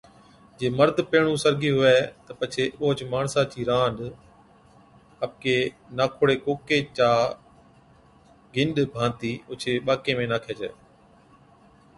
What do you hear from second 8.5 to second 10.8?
ڳنڏ ڀانتِي اوڇي ٻاڪي ۾ ناکَي ڇَي